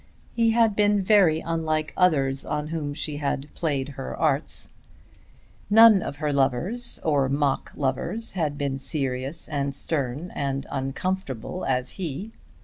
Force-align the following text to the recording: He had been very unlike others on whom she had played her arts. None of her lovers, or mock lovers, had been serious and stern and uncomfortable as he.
He 0.33 0.49
had 0.49 0.75
been 0.75 1.03
very 1.03 1.41
unlike 1.41 1.93
others 1.95 2.43
on 2.43 2.69
whom 2.69 2.95
she 2.95 3.17
had 3.17 3.53
played 3.53 3.89
her 3.89 4.17
arts. 4.17 4.67
None 5.69 6.01
of 6.01 6.15
her 6.15 6.33
lovers, 6.33 6.99
or 7.03 7.29
mock 7.29 7.71
lovers, 7.75 8.31
had 8.31 8.57
been 8.57 8.79
serious 8.79 9.47
and 9.47 9.75
stern 9.75 10.31
and 10.33 10.65
uncomfortable 10.71 11.65
as 11.65 11.91
he. 12.01 12.31